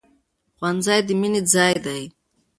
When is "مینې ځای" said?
1.19-1.73